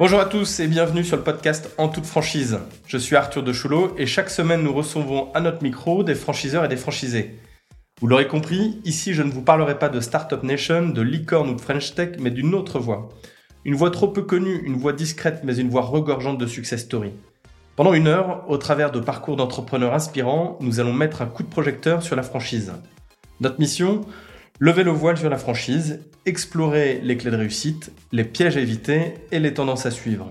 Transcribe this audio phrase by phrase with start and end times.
[0.00, 2.58] Bonjour à tous et bienvenue sur le podcast En toute franchise.
[2.86, 6.64] Je suis Arthur de Choulot et chaque semaine nous recevons à notre micro des franchiseurs
[6.64, 7.38] et des franchisés.
[8.00, 11.54] Vous l'aurez compris, ici je ne vous parlerai pas de Startup Nation, de licorne ou
[11.54, 13.10] de French Tech, mais d'une autre voix.
[13.66, 17.12] Une voix trop peu connue, une voix discrète, mais une voix regorgeante de success story.
[17.76, 21.50] Pendant une heure, au travers de parcours d'entrepreneurs inspirants, nous allons mettre un coup de
[21.50, 22.72] projecteur sur la franchise.
[23.40, 24.00] Notre mission
[24.62, 29.14] Lever le voile sur la franchise, explorer les clés de réussite, les pièges à éviter
[29.32, 30.30] et les tendances à suivre.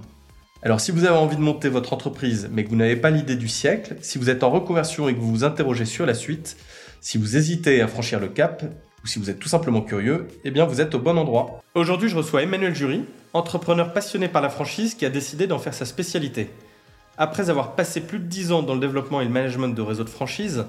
[0.62, 3.36] Alors si vous avez envie de monter votre entreprise mais que vous n'avez pas l'idée
[3.36, 6.58] du siècle, si vous êtes en reconversion et que vous vous interrogez sur la suite,
[7.02, 8.64] si vous hésitez à franchir le cap,
[9.04, 11.64] ou si vous êtes tout simplement curieux, eh bien vous êtes au bon endroit.
[11.74, 15.74] Aujourd'hui je reçois Emmanuel Jury, entrepreneur passionné par la franchise qui a décidé d'en faire
[15.74, 16.52] sa spécialité.
[17.18, 20.04] Après avoir passé plus de 10 ans dans le développement et le management de réseaux
[20.04, 20.66] de franchise,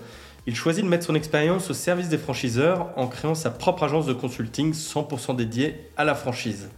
[0.46, 4.06] il choisit de mettre son expérience au service des franchiseurs en créant sa propre agence
[4.06, 6.70] de consulting 100% dédiée à la franchise.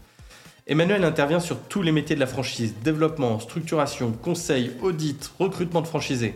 [0.67, 5.87] Emmanuel intervient sur tous les métiers de la franchise, développement, structuration, conseil, audit, recrutement de
[5.87, 6.35] franchisés.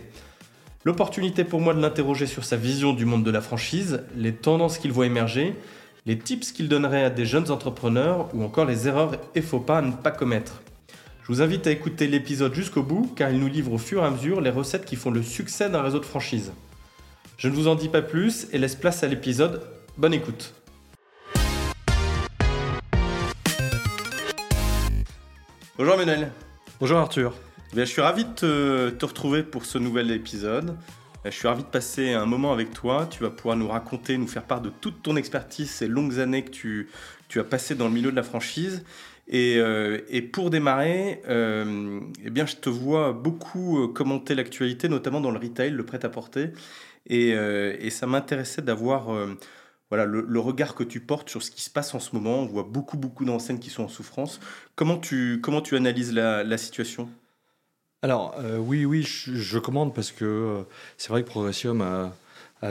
[0.85, 4.79] L'opportunité pour moi de l'interroger sur sa vision du monde de la franchise, les tendances
[4.79, 5.55] qu'il voit émerger,
[6.07, 9.79] les tips qu'il donnerait à des jeunes entrepreneurs ou encore les erreurs et faux pas
[9.79, 10.63] à ne pas commettre.
[11.23, 14.07] Je vous invite à écouter l'épisode jusqu'au bout car il nous livre au fur et
[14.07, 16.53] à mesure les recettes qui font le succès d'un réseau de franchise.
[17.39, 19.61] Je ne vous en dis pas plus et laisse place à l'épisode.
[19.99, 20.55] Bonne écoute.
[25.77, 26.33] Bonjour Emmanuel.
[26.81, 27.35] Bonjour Arthur.
[27.75, 30.79] Eh je suis ravi de te, retrouver pour ce nouvel épisode.
[31.27, 33.07] Eh, je suis ravi de passer un moment avec toi.
[33.11, 36.43] Tu vas pouvoir nous raconter, nous faire part de toute ton expertise, ces longues années
[36.43, 36.89] que tu,
[37.29, 38.83] tu as passées dans le milieu de la franchise.
[39.29, 39.99] Et, euh,
[40.33, 45.39] pour démarrer, euh, eh bien, je te vois beaucoup euh, commenter l'actualité, notamment dans le
[45.39, 46.51] retail, le prêt-à-porter.
[47.11, 49.35] Euh, et, ça m'intéressait d'avoir euh,
[49.91, 52.41] voilà, le, regard que tu portes sur ce qui se passe en ce moment.
[52.41, 54.41] On voit beaucoup, beaucoup d'enseignes qui sont en souffrance.
[54.75, 57.09] Comment tu, comment tu analyses la, situation?
[58.03, 60.65] Alors, euh, oui, oui, je, commande parce que
[60.97, 62.13] c'est vrai que Progressium a,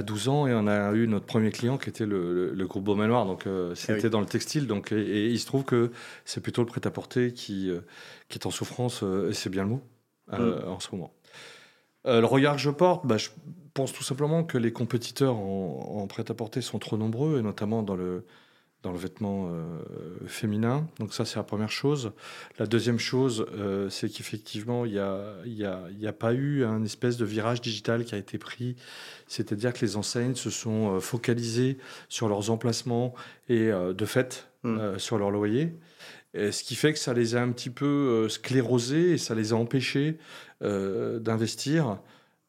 [0.02, 3.26] 12 ans et on a eu notre premier client qui était le, groupe Beaumanoir.
[3.26, 4.68] Donc, c'était ah dans le textile.
[4.68, 5.92] Donc, et, il se trouve que
[6.26, 7.72] c'est plutôt le prêt-à-porter qui,
[8.28, 9.82] qui est en souffrance, et c'est bien le mot,
[10.32, 10.68] mmh.
[10.68, 11.14] en ce moment.
[12.04, 13.30] le regard que je porte, bah, je,
[13.76, 18.26] pense tout simplement que les compétiteurs en, prêt-à-porter sont trop nombreux, et notamment dans le,
[18.84, 19.66] dans le vêtement euh,
[20.28, 20.88] féminin.
[20.98, 22.14] Donc ça, c'est la première chose.
[22.58, 26.64] La deuxième chose, euh, c'est qu'effectivement, il n'y a, y a, y a, pas eu
[26.64, 28.78] un espèce de virage digital qui a été pris.
[29.28, 33.14] C'est-à-dire que les enseignes se sont euh, focalisées sur leurs emplacements
[33.50, 34.98] et de fait mmh.
[34.98, 35.76] sur leur loyer.
[36.34, 39.56] ce qui fait que ça les a un petit peu sclérosés et ça les a
[39.56, 40.18] empêchés
[40.62, 42.00] d'investir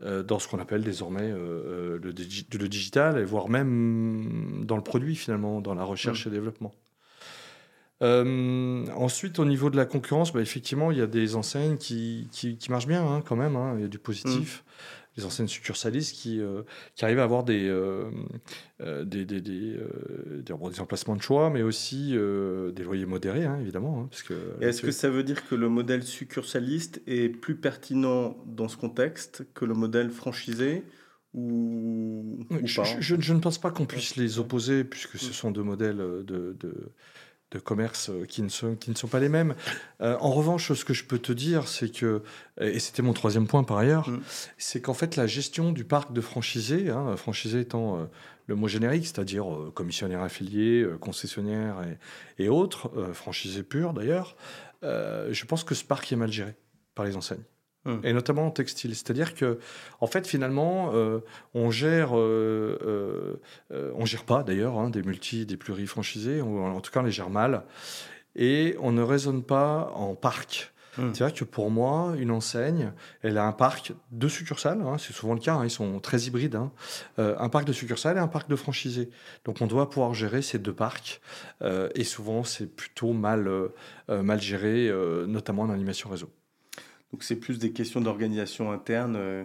[0.00, 5.16] dans ce qu'on appelle désormais euh, euh, le, digital, et voire même dans le produit
[5.16, 6.28] finalement, dans la recherche mmh.
[6.28, 6.74] et développement.
[8.02, 12.58] ensuite, au niveau de la concurrence, bah, effectivement, il y a des enseignes qui, qui,
[12.70, 14.64] marchent bien hein, quand même, hein, il y a du positif.
[14.66, 14.72] Mmh
[15.16, 16.62] les anciennes succursalistes qui, euh,
[16.94, 18.10] qui arrivent à avoir des, euh,
[18.80, 19.78] euh, des, des, des,
[20.42, 24.00] des, emplacements de choix, mais aussi des loyers modérés, hein, évidemment.
[24.00, 28.36] Hein, parce que, Est-ce que ça veut dire que le modèle succursaliste est plus pertinent
[28.46, 30.84] dans ce contexte que le modèle franchisé
[31.34, 35.98] ou, je, je, ne pense pas qu'on puisse les opposer, puisque ce sont deux modèles
[35.98, 36.92] de, de
[37.52, 39.54] de commerce euh, qui ne, sont, qui ne sont pas les mêmes.
[40.00, 42.22] Euh, en revanche, ce que je peux te dire, c'est que,
[42.60, 44.20] et c'était mon troisième point par ailleurs, mm.
[44.58, 48.04] c'est qu'en fait la gestion du parc de franchisés, hein, franchisés étant euh,
[48.46, 51.82] le mot générique, c'est-à-dire commissionnaire affilié, concessionnaire
[52.38, 54.36] et, et autres, franchisés purs d'ailleurs,
[54.82, 56.54] je pense que ce parc est mal géré
[56.94, 57.42] par les enseignes.
[57.86, 58.00] Hum.
[58.02, 58.94] et notamment en textile.
[58.94, 59.60] C'est-à-dire que,
[60.00, 61.20] en fait, finalement, euh,
[61.54, 63.38] on gère, euh,
[63.72, 67.04] euh, on gère pas d'ailleurs hein, des multi, des plurifranchisés, ou en tout cas on
[67.04, 67.62] les gère mal,
[68.34, 70.72] et on ne raisonne pas en parc.
[70.98, 71.14] Hum.
[71.14, 72.92] C'est-à-dire que pour moi, une enseigne,
[73.22, 76.22] elle a un parc de succursales, hein, c'est souvent le cas, hein, ils sont très
[76.22, 76.58] hybrides,
[77.18, 79.10] un parc de succursales et un parc de franchisés.
[79.44, 81.20] Donc on doit pouvoir gérer ces deux parcs,
[81.62, 83.48] et souvent c'est plutôt mal,
[84.08, 84.90] mal géré,
[85.28, 86.30] notamment en animation réseau.
[87.12, 89.44] Donc c'est plus des questions d'organisation interne euh,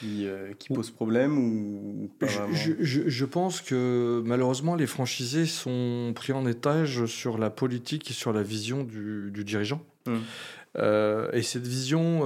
[0.00, 5.46] qui, euh, qui, posent problème ou pas je, je, je, pense que malheureusement les franchisés
[5.46, 9.82] sont pris en étage sur la politique et sur la vision du, du dirigeant.
[10.06, 10.22] Hum.
[10.76, 12.22] Euh, et cette vision,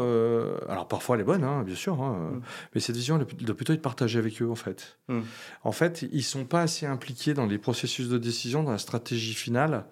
[0.69, 2.43] alors parfois elle est bonne, hein, bien sûr, hein, hum.
[2.75, 4.99] mais cette vision elle doit plutôt être partagée avec eux en fait.
[5.09, 5.25] Hum.
[5.65, 9.35] En fait, ils sont pas assez impliqués dans les processus de décision, dans la stratégie
[9.35, 9.87] finale,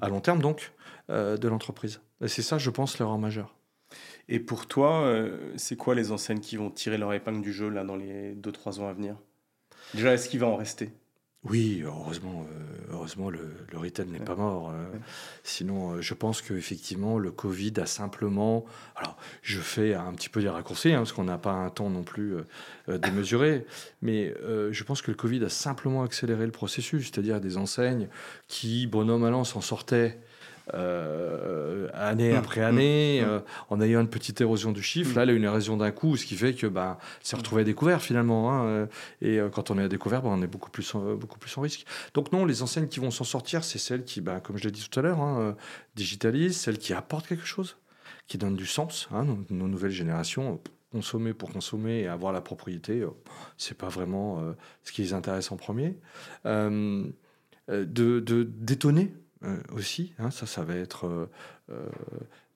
[0.00, 0.72] à long terme donc,
[1.08, 2.00] de l'entreprise.
[2.20, 3.54] Et c'est ça, je pense, l'erreur majeure.
[4.28, 7.68] Et pour toi, euh, c'est quoi les enseignes qui vont tirer leur épingle du jeu
[7.68, 9.16] là dans les 2-3 ans à venir?
[9.94, 10.90] Déjà, est-ce qu'il va en rester?
[11.48, 14.70] Oui, heureusement, euh, heureusement le, le retail n'est pas mort.
[14.70, 14.84] Euh.
[15.44, 18.64] Sinon, euh, je pense qu'effectivement, le Covid a simplement.
[18.96, 21.90] Alors, je fais un petit peu des raccourcis, hein, parce qu'on n'a pas un temps
[21.90, 22.34] non plus
[22.88, 23.66] démesuré,
[24.02, 24.34] mais
[24.70, 28.08] je pense que le Covid a simplement accéléré le processus, c'est-à-dire des enseignes
[28.48, 30.18] qui, bonhomme à s'en sortaient
[30.74, 32.36] euh, année mmh.
[32.36, 33.28] après année, mmh.
[33.28, 33.40] euh,
[33.70, 35.14] en ayant une petite érosion du chiffre.
[35.14, 37.64] Là, elle a une érosion d'un coup, ce qui fait que bah, c'est retrouvé à
[37.64, 38.52] découvert finalement.
[38.52, 38.86] Hein, euh,
[39.22, 41.60] et quand on est à découvert, bah, on est beaucoup plus, en, beaucoup plus en
[41.60, 41.86] risque.
[42.14, 44.72] Donc non, les enseignes qui vont s'en sortir, c'est celles qui, bah, comme je l'ai
[44.72, 45.56] dit tout à l'heure, hein,
[45.94, 47.76] digitalisent, celles qui apportent quelque chose,
[48.26, 49.08] qui donnent du sens.
[49.12, 50.60] Hein, nos, nouvelles générations,
[50.90, 53.04] consommer pour consommer et avoir la propriété,
[53.56, 54.42] c'est pas vraiment
[54.82, 55.96] ce qui les intéresse en premier.
[56.44, 57.14] de
[57.68, 59.12] d'étonner
[59.44, 60.14] euh, aussi.
[60.18, 61.30] Hein, ça, ça va être euh,
[61.70, 61.86] euh,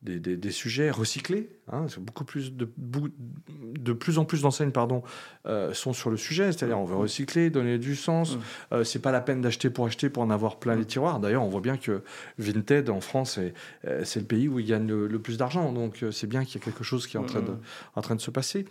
[0.02, 1.50] des, des, sujets recyclés.
[1.70, 5.02] Hein, beaucoup plus de, de plus en plus d'enseignes pardon
[5.72, 6.52] sont sur le sujet.
[6.52, 8.38] C'est-à-dire, on veut recycler, donner du sens.
[8.70, 8.84] Mmh.
[8.84, 10.86] c'est pas la peine d'acheter pour acheter pour en avoir plein les mmh.
[10.86, 11.20] tiroirs.
[11.20, 12.02] D'ailleurs, on voit bien que
[12.38, 13.38] Vinted en France,
[14.04, 15.72] c'est le pays où il gagne le, plus d'argent.
[15.72, 17.60] Donc, c'est bien qu'il y ait quelque chose qui est en train de, mmh.
[17.96, 18.64] en train de se passer.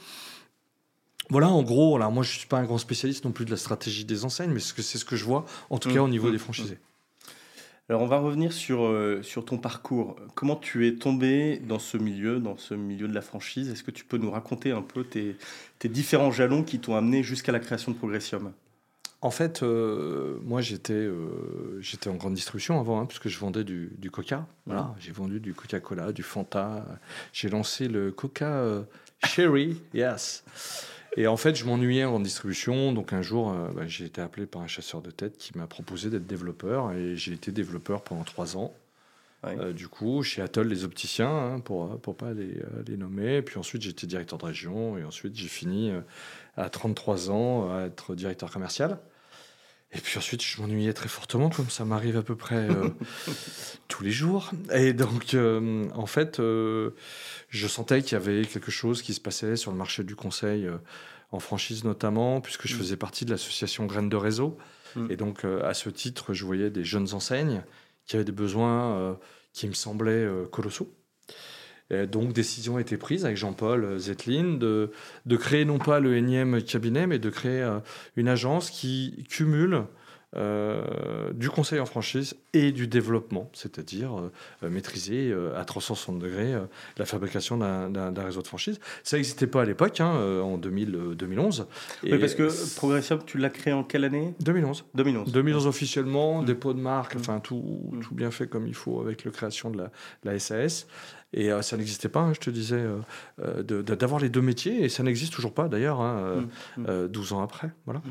[1.30, 3.58] Voilà, en gros, alors moi je suis pas un grand spécialiste non plus de la
[3.58, 6.40] stratégie des enseignes, mais c'est ce que je vois, en tout cas au niveau des
[6.40, 6.80] franchisés.
[7.90, 10.16] Alors on va revenir sur, euh, sur ton parcours.
[10.36, 13.72] Comment tu es tombé dans ce milieu, dans ce milieu de la franchise?
[13.72, 15.36] Est-ce que tu peux nous raconter un peu tes,
[15.86, 18.52] différents jalons qui t'ont amené jusqu'à la création de Progressium?
[19.22, 23.64] En fait, euh, moi j'étais euh, j'étais en grande distribution avant, hein, puisque je vendais
[23.64, 24.46] du, du Coca.
[24.68, 26.86] Voilà, j'ai vendu du Coca-Cola, du Fanta.
[27.34, 28.86] J'ai lancé le Coca
[29.26, 30.44] Cherry, yes.
[31.20, 32.94] Et en fait, je m'ennuyais en distribution.
[32.94, 35.68] Donc un jour, euh, bah, j'ai été appelé par un chasseur de tête qui m'a
[35.68, 36.94] proposé d'être développeur.
[36.94, 38.74] Et j'ai été développeur pendant trois ans.
[39.44, 43.42] Euh, du coup, chez Atoll, les opticiens, hein, pour pour pas les, euh, les nommer.
[43.42, 44.98] Puis ensuite, j'étais directeur de région.
[44.98, 45.92] Et ensuite, j'ai fini
[46.56, 48.98] à 33 ans à être directeur commercial.
[49.92, 52.68] Et puis ensuite, je m'ennuyais très fortement, comme ça m'arrive à peu près
[53.88, 54.52] tous les jours.
[54.72, 56.40] Et donc, en fait,
[57.50, 60.68] je sentais qu'il y avait quelque chose qui se passait sur le marché du conseil,
[60.68, 60.78] euh,
[61.32, 62.78] en franchise notamment, puisque je mm.
[62.78, 64.58] faisais partie de l'association Graines de Réseau.
[64.96, 65.12] Mm.
[65.12, 67.64] Et donc, euh, à ce titre, je voyais des jeunes enseignes
[68.06, 69.14] qui avaient des besoins euh,
[69.54, 70.94] qui me semblaient colossaux.
[71.92, 74.92] Et donc, décision a été prise avec Jean-Paul Zetlin de,
[75.26, 77.68] de créer non pas le énième cabinet, mais de créer
[78.16, 79.84] une agence qui cumule
[80.36, 84.12] euh, du conseil en franchise et du développement, c'est-à-dire
[84.62, 86.54] euh, maîtriser euh, à 360 degrés
[86.98, 88.80] la fabrication d'un réseau de franchise.
[89.04, 90.12] Ça n'existait pas à l'époque, hein,
[90.44, 91.66] en 2000, 2011.
[92.04, 94.36] Et oui, parce que Progressive, tu l'as créé en quelle année?
[94.42, 94.86] 2011.
[94.94, 95.32] 2011.
[95.32, 96.46] 2011 officiellement, mmh.
[96.46, 97.20] dépôt de marque, mmh.
[97.20, 98.00] enfin tout, mmh.
[98.02, 99.84] tout bien fait comme il faut avec la création de
[100.24, 100.86] la, SAS.
[101.34, 102.84] Et ça n'existait pas, hein, je te disais,
[103.38, 106.48] d'avoir les deux métiers, et ça n'existe toujours pas d'ailleurs, hein,
[106.78, 107.72] 12 ans après.
[107.86, 108.02] Voilà.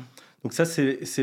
[0.43, 1.21] Donc ça, c'est ce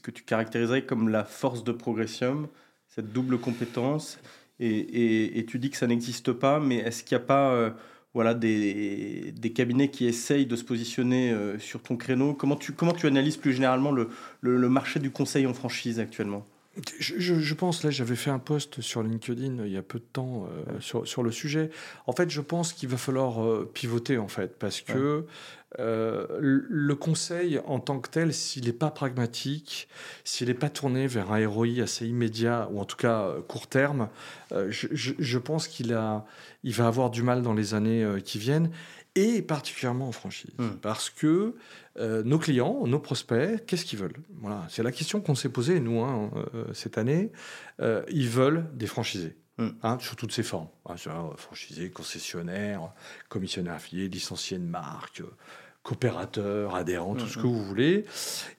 [0.00, 2.48] que tu caractériserais comme la force de Progressium,
[2.88, 4.18] cette double compétence.
[4.60, 7.70] Et, et, tu dis que ça n'existe pas, mais est-ce qu'il n'y a pas euh,
[8.12, 12.34] voilà, des, des, cabinets qui essayent de se positionner euh, sur ton créneau?
[12.34, 14.08] Comment tu, comment tu analyses plus généralement le,
[14.40, 16.44] le, marché du conseil en franchise actuellement?
[16.98, 20.04] Je, je, pense, là, j'avais fait un post sur LinkedIn il y a peu de
[20.04, 21.70] temps euh, sur, sur, le sujet.
[22.06, 25.26] En fait, je pense qu'il va falloir pivoter, en fait, parce que
[25.78, 29.88] euh, le conseil en tant que tel, s'il n'est pas pragmatique,
[30.24, 33.66] s'il n'est pas tourné vers un ROI assez immédiat, ou en tout cas euh, court
[33.66, 34.08] terme,
[34.52, 36.24] euh, je, pense qu'il a,
[36.64, 38.70] il va avoir du mal dans les années qui viennent,
[39.18, 40.50] et particulièrement en franchise.
[40.58, 40.76] Hmm.
[40.80, 41.54] Parce que
[41.98, 44.16] nos clients, nos prospects, qu'est-ce qu'ils veulent?
[44.40, 46.30] Voilà, C'est la question qu'on s'est posée, nous, hein,
[46.72, 47.32] cette année.
[47.80, 49.36] ils veulent des franchisés.
[49.58, 49.70] Hmm.
[49.82, 50.68] Hein, sous toutes ses formes.
[50.86, 50.94] Hein,
[51.36, 52.92] franchisé, concessionnaire,
[53.28, 55.20] commissionnaire affilié, licencié de marque,
[55.82, 58.04] coopérateur, adhérent, tout ce que vous voulez.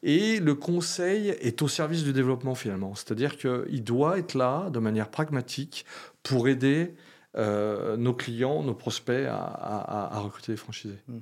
[0.04, 2.96] Et le conseil est au service du développement finalement.
[2.96, 5.86] C'est-à-dire qu'il doit être là de manière pragmatique
[6.22, 6.96] pour aider
[7.40, 11.00] euh, nos clients, nos prospects à, recruter des franchisés.
[11.08, 11.20] Hmm.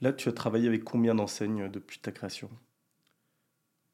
[0.00, 2.48] Là, tu as travaillé avec combien d'enseignes depuis ta création?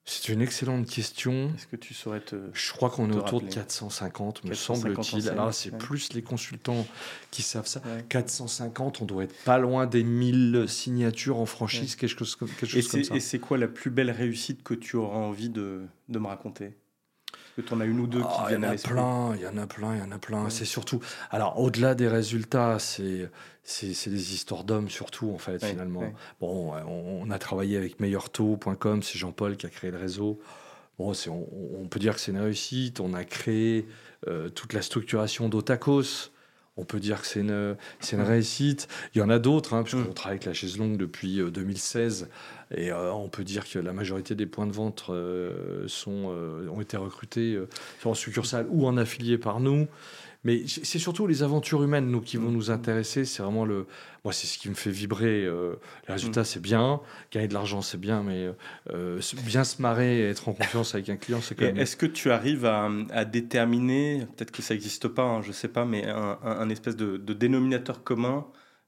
[0.08, 1.52] C'est une excellente question.
[1.56, 2.36] Est-ce que tu saurais te.
[2.52, 5.28] Je crois qu'on est autour de 450, me semble-t-il.
[5.28, 6.86] Alors, c'est plus les consultants
[7.32, 7.82] qui savent ça.
[8.08, 12.86] 450, on doit être pas loin des 1000 signatures en franchise, quelque chose, quelque chose
[12.86, 13.16] comme ça.
[13.16, 16.76] Et c'est quoi la plus belle réussite que tu auras envie de, de me raconter?
[17.56, 19.06] Que tu en as une ou deux qui ah, viennent à l'esprit Il y en
[19.06, 20.50] a plein, il y en a plein, il y en a plein.
[20.50, 21.00] C'est surtout.
[21.30, 23.30] Alors, au-delà des résultats, c'est
[23.62, 26.12] c'est des histoires d'hommes surtout en fait finalement.
[26.40, 30.38] Bon, on, a travaillé avec meilleurtaux.com, c'est Jean-Paul qui a créé le réseau.
[30.98, 31.46] Bon, on,
[31.80, 33.00] on, peut dire que c'est une réussite.
[33.00, 33.88] On a créé
[34.28, 36.30] euh, toute la structuration d'Otakos.
[36.76, 37.76] On peut dire que c'est une,
[38.12, 38.88] une réussite.
[39.14, 40.14] Il y en a d'autres, hein, puisqu'on mm.
[40.14, 42.28] travaille avec la chaise longue depuis 2016
[42.76, 45.10] Et on peut dire que la majorité des points de vente
[45.86, 46.34] sont,
[46.70, 47.58] ont été recrutés
[48.04, 49.86] en succursale ou en affilié par nous.
[50.44, 52.54] Mais c'est surtout les aventures humaines, nous, qui vont mm.
[52.54, 53.24] nous intéresser.
[53.24, 53.86] C'est vraiment le.
[54.24, 55.44] Moi, c'est ce qui me fait vibrer.
[55.44, 55.74] Euh,
[56.06, 56.46] les résultats, mm.
[56.46, 57.00] c'est bien.
[57.32, 58.22] Gagner de l'argent, c'est bien.
[58.22, 58.48] Mais
[58.92, 61.78] euh, bien se marrer et être en confiance avec un client, c'est quand même.
[61.78, 65.68] Est-ce que tu arrives à, déterminer, peut-être que ça n'existe pas, hein, je ne sais
[65.68, 68.46] pas, mais un, espèce de, de dénominateur commun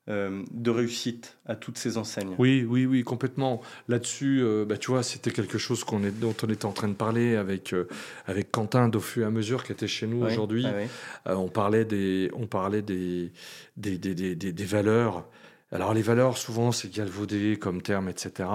[0.08, 2.34] euh, de réussite à toutes ces enseignes.
[2.38, 3.60] Oui, oui, oui, complètement.
[3.88, 6.88] Là-dessus, euh, bah, tu vois, c'était quelque chose qu'on est, dont on était en train
[6.88, 7.86] de parler avec, euh,
[8.26, 10.64] avec Quentin d'au fur et à mesure qui était chez nous aujourd'hui.
[11.26, 13.32] Ah on parlait des, on parlait des,
[13.76, 15.28] des, des, des, des valeurs
[15.70, 18.48] alors les valeurs, souvent, c'est galvaudé comme terme, etc.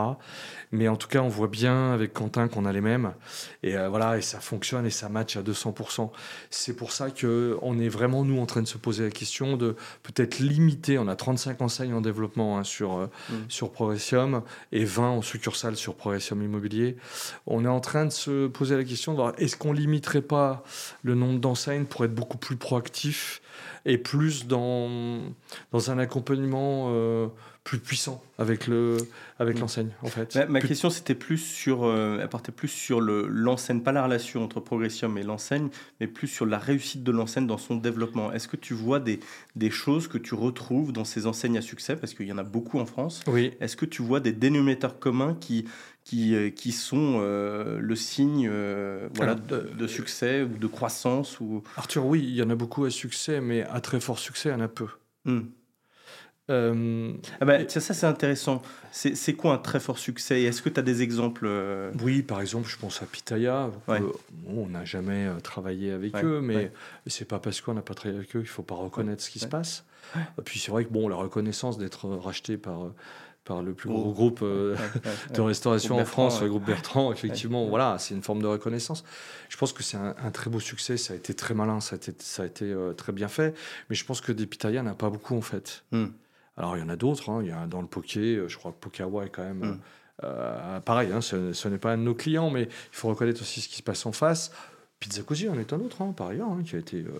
[0.72, 3.14] Mais en tout cas, on voit bien avec Quentin qu'on a les mêmes.
[3.62, 6.10] Et euh, voilà, et ça fonctionne et ça match à 200%.
[6.50, 9.58] C'est pour ça que on est vraiment, nous, en train de se poser la question
[9.58, 10.98] de peut-être limiter.
[10.98, 13.34] On a 35 enseignes en développement hein, sur, euh, mm.
[13.48, 14.42] sur Progressium
[14.72, 16.98] et 20 en succursale sur Progressium Immobilier.
[17.46, 20.64] On est en train de se poser la question de voir est-ce qu'on limiterait pas
[21.04, 23.43] le nombre d'enseignes pour être beaucoup plus proactif
[23.86, 25.20] et plus dans,
[25.72, 27.28] dans un accompagnement euh,
[27.64, 28.98] plus puissant avec le
[29.40, 29.62] avec mm.
[29.62, 30.38] l'enseigne en fait.
[30.50, 34.44] Ma, question c'était plus sur euh, elle portait plus sur le l'enseigne pas la relation
[34.44, 35.70] entre Progressium et l'enseigne
[36.02, 38.34] mais plus sur la réussite de l'enseigne dans son développement.
[38.34, 39.20] Est-ce que tu vois des,
[39.56, 41.96] des choses que tu retrouves dans ces enseignes à succès?
[41.96, 43.54] Parce qu'il y en a beaucoup en France Oui.
[43.62, 45.66] Est-ce que tu vois des dénominateurs communs qui
[46.04, 48.50] qui, euh, qui sont euh, le signe
[49.14, 51.64] voilà, de, succès ou de croissance ou...
[51.78, 54.52] Arthur, oui, il y en a beaucoup à succès, mais à très fort succès, il
[54.54, 54.88] y en a peu.
[55.26, 55.42] Hmm.
[56.50, 58.62] Euh, ah bah, ça c'est intéressant.
[58.92, 60.44] C'est quoi un très fort succès?
[60.44, 61.92] Est-ce que tu as des exemples euh?
[62.02, 63.70] Oui, par exemple, je pense à Pitaya.
[64.48, 66.72] on n'a jamais euh, travaillé avec eux, mais
[67.08, 69.40] c'est pas parce qu'on n'a pas travaillé avec eux qu'il faut pas reconnaître ce qui
[69.40, 69.86] se passe.
[70.16, 72.92] Et puis c'est vrai que bon, la reconnaissance d'être racheté par
[73.44, 74.42] par le plus gros groupe
[75.34, 79.04] de restauration en France, le groupe Bertrand, effectivement, voilà, c'est une forme de reconnaissance.
[79.50, 81.98] Je pense que c'est un, très beau succès, ça a été très malin, ça a
[81.98, 83.54] été, ça a été très bien fait,
[83.90, 85.84] mais je pense que des Pitaya n'a pas beaucoup en fait.
[85.92, 86.08] Hmm.
[86.58, 87.30] Alors, il y en a d'autres.
[87.30, 87.40] Hein.
[87.42, 89.60] Il y a dans le poké, euh, je crois que Pokawa est quand même.
[89.60, 89.80] Mm.
[90.24, 93.62] Euh, pareil, hein, ce, n'est pas un de nos clients, mais il faut reconnaître aussi
[93.62, 94.52] ce qui se passe en face.
[95.00, 97.12] Pizza Cosy en est un autre, hein, par ailleurs, qui a été, euh,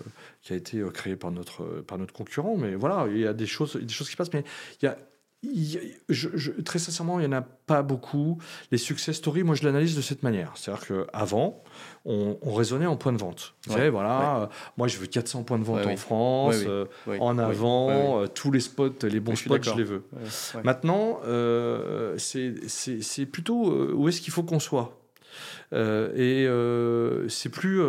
[0.42, 2.56] qui a été créé par notre, par notre concurrent.
[2.56, 4.32] Mais voilà, il y a des choses, des choses qui passent.
[4.32, 4.44] Mais
[4.80, 4.96] il y a,
[6.08, 8.38] je, très sincèrement, il n'y en a pas beaucoup.
[8.70, 10.52] Les success stories, moi, je l'analyse de cette manière.
[10.54, 11.62] C'est-à-dire qu'avant,
[12.04, 13.54] on, on, raisonnait en points de vente.
[13.66, 14.46] voilà, euh,
[14.76, 18.60] moi, je veux 400 points de vente en France, euh, en avant, euh, tous les
[18.60, 20.04] spots, les bons spots, je, les veux.
[20.62, 21.20] Maintenant,
[22.18, 25.00] c'est plutôt où est-ce qu'il faut qu'on soit?
[25.72, 26.46] et
[27.28, 27.82] c'est plus,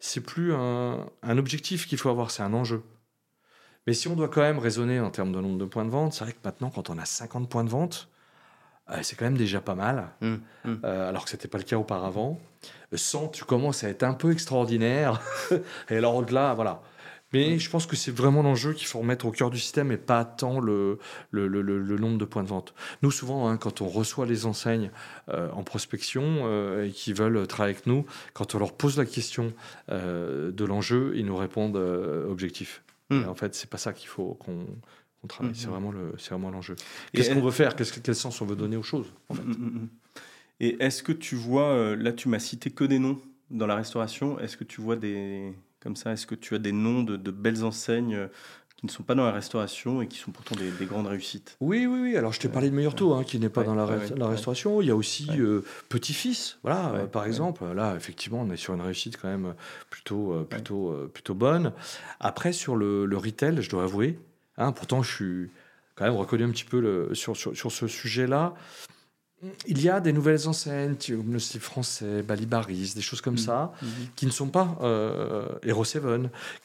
[0.00, 2.82] c'est plus un, un objectif qu'il faut avoir, c'est un enjeu.
[3.86, 6.12] Mais si on doit quand même raisonner en termes de nombre de points de vente,
[6.12, 8.08] c'est vrai que maintenant, quand on a 50 points de vente,
[8.90, 10.74] euh, c'est quand même déjà pas mal, mmh, mmh.
[10.84, 12.38] Euh, alors que ce n'était pas le cas auparavant.
[12.92, 15.20] 100, tu commences à être un peu extraordinaire.
[15.90, 16.82] et alors au-delà, voilà.
[17.32, 17.58] Mais mmh.
[17.58, 20.24] je pense que c'est vraiment l'enjeu qu'il faut remettre au cœur du système et pas
[20.24, 21.00] tant le,
[21.32, 22.74] le, le, le nombre de points de vente.
[23.02, 24.90] Nous, souvent, hein, quand on reçoit les enseignes
[25.28, 29.52] euh, en prospection et qui veulent travailler avec nous, quand on leur pose la question
[29.88, 32.82] de l'enjeu, ils nous répondent objectif.
[33.10, 33.24] Hmm.
[33.28, 34.66] En fait, c'est pas ça qu'il faut qu'on
[35.28, 35.54] travaille.
[35.54, 35.70] C'est hmm.
[35.70, 36.76] vraiment le, c'est vraiment l'enjeu.
[37.12, 37.74] Qu'est-ce qu'on veut faire?
[37.76, 39.86] Quel sens on veut donner aux choses hmm,
[40.60, 43.20] Et est-ce que tu vois, euh, là, tu m'as cité que des noms
[43.50, 44.38] dans la restauration.
[44.38, 47.30] Est-ce que tu vois des comme ça Est-ce que tu as des noms de, de
[47.30, 48.28] belles enseignes
[48.76, 51.56] qui ne sont pas dans la restauration et qui sont pourtant des, grandes réussites.
[51.60, 52.16] Oui, oui, oui.
[52.16, 54.82] Alors, je t'ai parlé de Meilleur Taux, hein, qui n'est pas dans la, la restauration.
[54.82, 57.64] Il y a aussi euh, Petit-Fils, voilà, euh, par exemple.
[57.74, 59.54] Là, effectivement, on est sur une réussite quand même
[59.88, 61.72] plutôt, euh, plutôt, plutôt bonne.
[62.20, 64.18] Après, sur le, le retail, je dois avouer,
[64.58, 65.50] hein, pourtant, je suis
[65.94, 68.54] quand même reconnu un petit peu le, sur, sur, sur ce sujet-là
[69.66, 73.38] il y a des nouvelles enseignes, comme le style français, Balibaris, des choses comme mm.
[73.38, 74.14] ça, mm-hmm.
[74.16, 75.84] qui ne sont pas, euh, Hero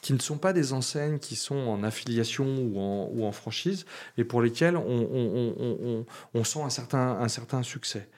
[0.00, 3.84] qui ne sont pas des enseignes qui sont en affiliation ou en, ou en franchise,
[4.16, 8.08] et pour lesquelles on, on, sent un certain, un certain succès.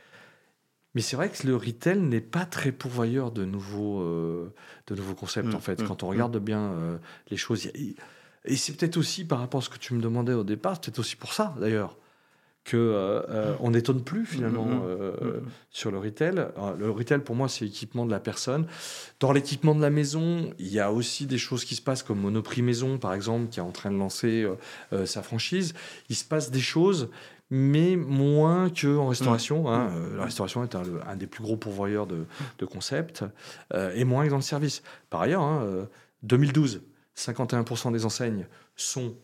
[0.95, 4.55] Mais c'est vrai que le retail n'est pas très pourvoyeur de nouveaux, euh,
[4.87, 5.57] de nouveaux concepts, mm.
[5.57, 5.83] en fait.
[5.83, 5.89] Mm.
[5.89, 6.99] Quand on regarde bien euh,
[7.31, 7.67] les choses,
[8.45, 10.85] et c'est peut-être aussi par rapport à ce que tu me demandais au départ, c'est
[10.85, 11.97] peut-être aussi pour ça, d'ailleurs
[12.65, 14.87] que euh, euh, on n'étonne plus finalement mm-hmm.
[14.87, 15.43] euh, mm-hmm.
[15.71, 16.47] sur le retail.
[16.79, 18.67] le retail pour moi c'est l'équipement de la personne.
[19.21, 22.21] Dans l'équipement de la maison, il y a aussi des choses qui se passent comme
[22.21, 24.47] Monoprix Maison par exemple qui est en train de lancer
[25.05, 25.75] sa franchise.
[26.09, 27.11] Il se passe des choses
[27.51, 29.65] mais moins que en restauration.
[29.65, 29.67] Mm.
[29.67, 29.91] Hein.
[30.17, 32.25] La restauration est un, des plus gros pourvoyeurs de,
[32.59, 33.25] de concepts
[33.95, 34.83] et moins que dans le service.
[35.11, 35.63] Par ailleurs,
[36.23, 39.15] 2012, hein, 51% des enseignes sont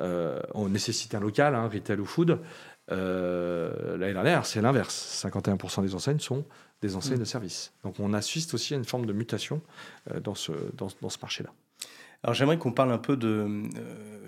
[0.00, 2.38] euh, on nécessite un local, hein, retail ou food.
[2.90, 5.24] L'année dernière, c'est l'inverse.
[5.24, 6.44] 51% des enseignes sont
[6.82, 7.20] des enseignes mm.
[7.20, 7.72] de services.
[7.84, 9.60] Donc on assiste aussi à une forme de mutation
[10.22, 11.50] dans ce, dans, dans ce marché-là.
[12.22, 13.62] Alors j'aimerais qu'on parle un peu de,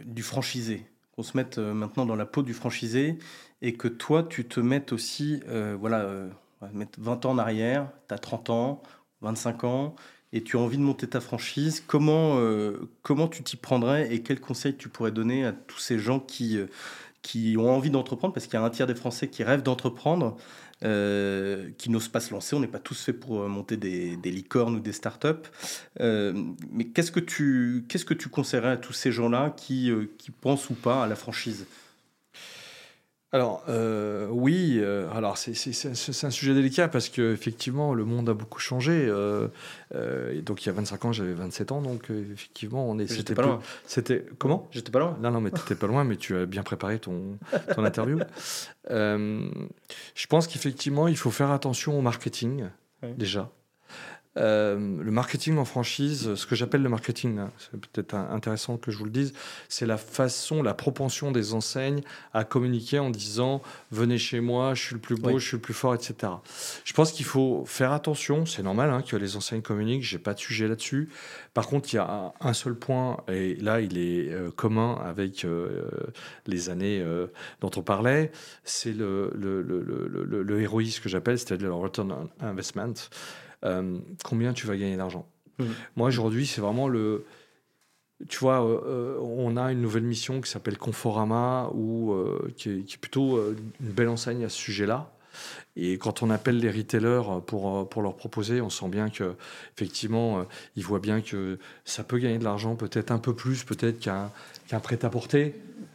[0.05, 3.19] du franchisé, qu'on se mette maintenant dans la peau du franchisé
[3.63, 5.41] et que toi, tu te mettes aussi,
[5.79, 6.09] voilà,
[6.61, 8.83] on va mettre 20 ans en arrière, tu as 30 ans,
[9.23, 9.97] 25 ans,
[10.33, 14.23] et tu as envie de monter ta franchise, comment, euh, comment tu t'y prendrais et
[14.23, 16.67] quels conseils tu pourrais donner à tous ces gens qui, euh,
[17.23, 20.37] qui ont envie d'entreprendre Parce qu'il y a un tiers des Français qui rêvent d'entreprendre,
[20.85, 22.57] euh, qui n'osent pas se lancer.
[22.57, 25.49] On n'est pas tous faits pour monter des, licornes ou des startups.
[26.01, 30.69] mais qu'est-ce que, tu, qu'est-ce que tu conseillerais à tous ces gens-là qui, qui pensent
[30.71, 31.67] ou pas à la franchise?
[33.35, 38.35] Alors euh, oui, euh, alors c'est un sujet délicat parce que effectivement le monde a
[38.35, 39.07] beaucoup changé.
[39.09, 39.49] Euh,
[40.43, 43.11] donc il y a 25 ans, j'avais 27 ans, donc effectivement on est.
[43.11, 43.61] J'étais pas loin.
[43.87, 44.69] C'était comment?
[44.71, 45.17] J'étais pas loin.
[45.23, 47.39] Non non, mais t'étais pas loin, mais tu as bien préparé ton
[47.75, 48.19] ton interview.
[48.91, 52.67] je pense qu'effectivement il faut faire attention au marketing
[53.17, 53.51] déjà.
[54.39, 58.91] Euh, le marketing en franchise, ce que j'appelle le marketing, hein, c'est peut-être intéressant que
[58.91, 59.35] je vous le dise,
[59.69, 62.01] c'est la façon, la propension des enseignes
[62.33, 63.61] à communiquer en disant
[63.91, 66.33] venez chez moi, je suis le plus beau, je suis le plus fort, etc.
[66.85, 70.33] Je pense qu'il faut faire attention, c'est normal hein, que les enseignes communiquent, j'ai pas
[70.33, 71.11] de sujet là-dessus.
[71.53, 75.45] Par contre, il y a un, seul point, et là il est euh, commun avec
[75.45, 75.91] euh,
[76.47, 77.05] les années
[77.61, 78.33] dont on parlait,
[78.65, 82.95] c'est le, le, le, le, le héroïsme que j'appelle, c'est-à-dire le return on investment.
[83.65, 85.27] Euh, combien tu vas gagner d'argent.
[85.59, 85.65] Mmh.
[85.97, 87.25] Moi, aujourd'hui, c'est vraiment le.
[88.29, 92.15] Tu vois, euh, euh, on a une nouvelle mission qui s'appelle Conforama, ou
[92.57, 93.39] qui, est, plutôt
[93.81, 95.13] une belle enseigne à ce sujet-là.
[95.77, 99.35] Et quand on appelle les retailers pour, pour leur proposer, on sent bien que
[99.75, 103.99] effectivement, ils voient bien que ça peut gagner de l'argent, peut-être un peu plus, peut-être
[103.99, 104.31] qu'un
[104.69, 105.55] qu'un prêt-à-porter,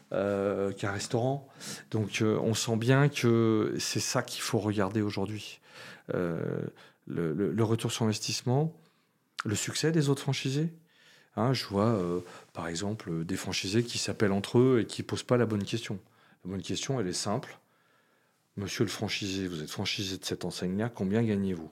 [0.09, 1.47] qu'un restaurant.
[1.91, 5.59] Donc, on sent bien que c'est ça qu'il faut regarder aujourd'hui
[7.07, 8.73] le, retour sur investissement,
[9.45, 10.73] le succès des autres franchisés.
[11.35, 12.21] Hein, je vois, euh,
[12.53, 15.63] par exemple, des franchisés qui s'appellent entre eux et qui ne posent pas la bonne
[15.63, 15.99] question.
[16.43, 17.59] La bonne question, elle est simple.
[18.55, 21.69] Monsieur le franchisé, vous êtes franchisé de cette enseigne-là, combien gagnez-vous?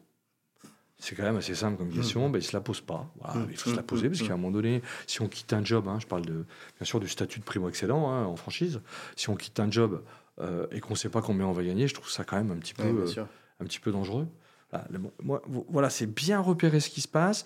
[1.00, 2.32] C'est quand même assez simple comme question, mmh.
[2.32, 3.12] ben, ils ne se la posent pas.
[3.22, 3.48] Mmh.
[3.50, 4.28] Il faut se la poser, parce mmh.
[4.28, 6.46] qu'à un moment donné, si on quitte un job, hein, je parle de,
[6.78, 8.82] bien sûr du statut de primo-excellent hein, en franchise,
[9.16, 10.04] si on quitte un job
[10.40, 12.52] euh, et qu'on ne sait pas combien on va gagner, je trouve ça quand même
[12.52, 13.26] un petit peu, euh,
[13.60, 14.28] un petit peu dangereux.
[15.70, 17.46] Voilà, c'est bien repérer ce qui se passe,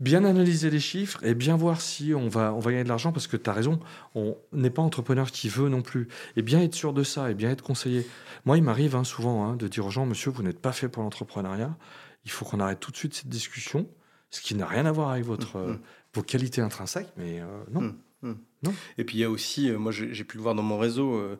[0.00, 3.12] bien analyser les chiffres et bien voir si on va, on va gagner de l'argent
[3.12, 3.78] parce que tu as raison,
[4.14, 6.08] on n'est pas entrepreneur qui veut non plus.
[6.36, 8.06] Et bien être sûr de ça et bien être conseillé.
[8.44, 10.88] Moi, il m'arrive hein, souvent hein, de dire aux gens, monsieur, vous n'êtes pas fait
[10.88, 11.76] pour l'entrepreneuriat,
[12.24, 13.88] il faut qu'on arrête tout de suite cette discussion,
[14.30, 15.80] ce qui n'a rien à voir avec votre, mmh, mmh.
[16.14, 17.94] vos qualités intrinsèques, mais euh, non.
[18.22, 18.74] Mmh, non.
[18.98, 21.14] Et puis il y a aussi, euh, moi j'ai pu le voir dans mon réseau,
[21.14, 21.36] euh,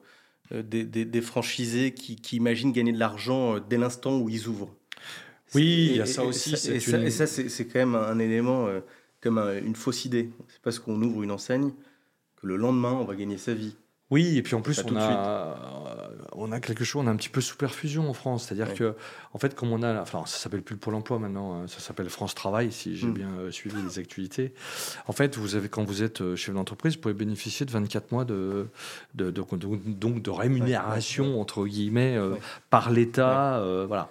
[0.63, 4.75] des, des, franchisés qui, qui, imaginent gagner de l'argent dès l'instant où ils ouvrent.
[5.55, 6.55] Oui, il y a ça aussi.
[6.69, 8.81] Et ça, c'est quand même un élément, euh,
[9.21, 10.31] comme une fausse idée.
[10.49, 11.73] C'est parce qu'on ouvre une enseigne
[12.37, 13.77] que le lendemain, on va gagner sa vie.
[14.13, 15.57] Oui, et puis en plus, on a,
[16.33, 18.45] on a quelque chose, on a un petit peu sous perfusion en France.
[18.45, 18.95] C'est-à-dire que,
[19.33, 21.81] en fait, comme on a, enfin, ça s'appelle plus le Pôle emploi maintenant, hein, ça
[21.81, 23.15] s'appelle France Travail, si j'ai mm.
[23.15, 24.53] bien euh, suivi les actualités.
[25.07, 28.13] En fait, vous avez, quand vous êtes euh, chef d'entreprise, vous pouvez bénéficier de 24
[28.13, 28.69] mois de,
[29.15, 32.35] de, donc de rémunération, entre guillemets, euh,
[32.69, 33.65] par l'État.
[33.87, 34.11] voilà.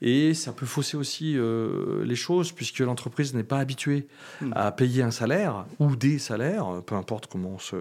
[0.00, 4.06] Et ça peut fausser aussi les choses, puisque l'entreprise n'est pas habituée
[4.40, 4.52] mm.
[4.56, 7.76] à payer un salaire ou des salaires, peu importe comment on se.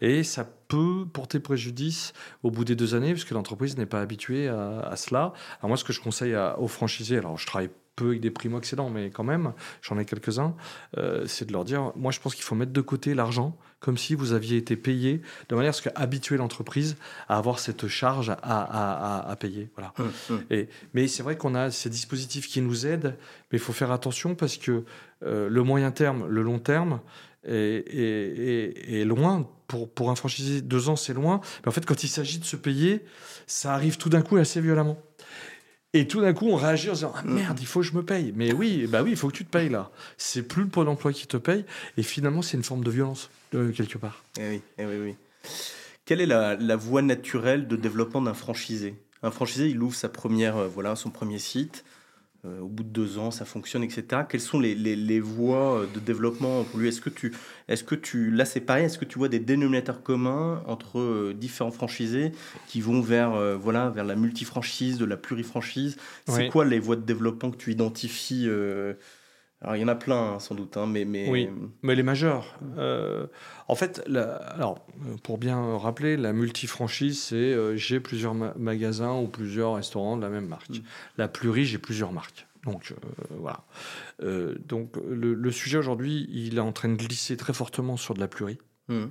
[0.00, 0.63] Et ça peut
[1.12, 5.32] porter préjudice au bout des deux années, puisque l'entreprise n'est pas habituée à, cela.
[5.60, 8.90] Alors moi, ce que je conseille aux franchisés, alors je travaille peu avec des primo-excédents,
[8.90, 10.54] mais quand même, j'en ai quelques-uns,
[10.96, 13.98] euh, c'est de leur dire, moi je pense qu'il faut mettre de côté l'argent comme
[13.98, 16.96] si vous aviez été payé, de manière à ce qu'habituer l'entreprise
[17.28, 19.68] à avoir cette charge à, payer.
[19.74, 19.92] Voilà.
[19.98, 20.42] Hum, hum.
[20.48, 23.14] Et, mais c'est vrai qu'on a ces dispositifs qui nous aident,
[23.52, 24.84] mais il faut faire attention parce que
[25.22, 27.00] euh, le moyen terme, le long terme,
[27.46, 29.48] est, loin.
[29.66, 31.40] Pour, pour un franchisé, deux ans, c'est loin.
[31.62, 33.00] Mais en fait, quand il s'agit de se payer,
[33.46, 34.98] ça arrive tout d'un coup assez violemment.
[35.94, 38.04] Et tout d'un coup, on réagit en disant ah, merde, il faut que je me
[38.04, 38.32] paye.
[38.36, 39.90] Mais oui, bah oui, il faut que tu te payes là.
[40.18, 41.64] C'est plus le Pôle emploi qui te paye.
[41.96, 44.24] Et finalement, c'est une forme de violence, quelque part.
[44.38, 45.14] Eh oui, eh oui, oui.
[46.04, 48.96] Quelle est la, la voie naturelle de développement d'un franchisé?
[49.22, 51.84] Un franchisé, il ouvre sa première, euh, voilà, son premier site.
[52.46, 54.22] Euh, au bout de deux ans, ça fonctionne, etc.
[54.28, 56.88] Quelles sont les, les, voies euh, de développement pour lui?
[56.88, 57.32] Est-ce que tu,
[57.68, 61.34] est-ce que tu, là c'est pareil, est-ce que tu vois des dénominateurs communs entre euh,
[61.34, 62.32] différents franchisés
[62.66, 65.96] qui vont vers, voilà, vers la multifranchise, de la plurifranchise?
[66.28, 68.48] C'est quoi les voies de développement que tu identifies
[69.60, 71.28] Alors, il y en a plein, hein, sans doute, hein, mais, mais...
[71.30, 71.48] Oui,
[71.82, 72.58] mais les majeurs.
[72.76, 73.26] Euh,
[73.66, 74.84] en fait, alors,
[75.22, 80.28] pour bien rappeler, la multifranchise, c'est euh, j'ai plusieurs magasins ou plusieurs restaurants de la
[80.28, 80.68] même marque.
[80.68, 80.82] Mm.
[81.16, 82.46] La plus riche, j'ai plusieurs marques.
[82.66, 83.64] Donc, euh, voilà.
[84.66, 88.28] donc, le, sujet aujourd'hui, il est en train de glisser très fortement sur de la
[88.28, 88.58] plurie.
[88.88, 89.06] Mm.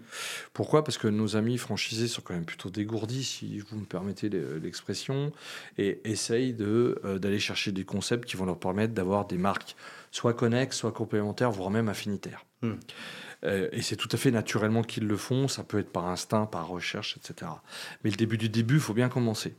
[0.54, 0.84] Pourquoi?
[0.84, 5.32] Parce que nos amis franchisés sont quand même plutôt dégourdis, si vous me permettez l'expression,
[5.78, 9.76] et essayent d'aller chercher des concepts qui vont leur permettre d'avoir des marques
[10.12, 12.46] soit connexes, soit complémentaires, voire même affinitaires.
[12.62, 12.74] Hmm.
[13.46, 16.46] Euh, et c'est tout à fait naturellement qu'ils le font, ça peut être par instinct,
[16.46, 17.52] par recherche, etc.
[18.04, 19.56] Mais le début du début, il faut bien commencer.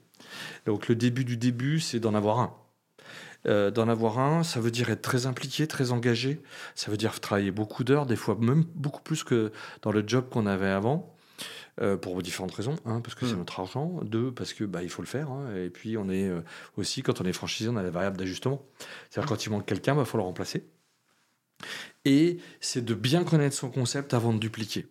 [0.64, 2.54] Donc le début du début, c'est d'en avoir un.
[3.46, 6.40] Euh, d'en avoir un, ça veut dire être très impliqué, très engagé,
[6.74, 9.52] ça veut dire travailler beaucoup d'heures, des fois même beaucoup plus que
[9.82, 11.14] dans le job qu'on avait avant.
[11.80, 12.76] Euh, pour différentes raisons.
[12.84, 13.38] Un, parce que c'est hmm.
[13.38, 13.98] notre argent.
[14.04, 15.32] Deux, parce que bah, il faut le faire.
[15.32, 15.56] Hein.
[15.56, 16.40] Et puis, on est euh,
[16.76, 18.64] aussi, quand on est franchisé, on a la variable d'ajustement.
[19.10, 20.68] C'est-à-dire, quand il manque quelqu'un, il bah, faut le remplacer.
[22.04, 24.86] Et c'est de bien connaître son concept avant de dupliquer.